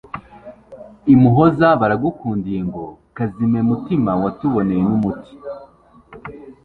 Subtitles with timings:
[1.13, 2.83] I Muhoza baragukundiye ngo
[3.15, 5.33] kazime mutima watuboneye n'umuti